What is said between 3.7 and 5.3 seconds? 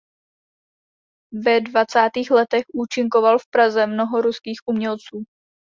mnoho ruských umělců.